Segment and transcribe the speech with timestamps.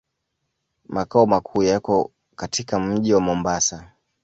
[0.85, 3.91] Makao makuu yako katika mji wa Mombasa.